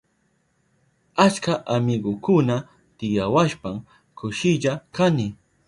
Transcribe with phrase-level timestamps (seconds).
[1.25, 2.55] Achka amigukuna
[2.97, 3.75] tiyawashpan
[4.17, 5.27] kushilla kani.